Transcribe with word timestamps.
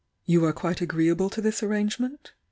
"You 0.25 0.43
are 0.45 0.51
quite 0.51 0.81
agreeable 0.81 1.29
to 1.29 1.41
this 1.41 1.61
arrangement?" 1.61 2.31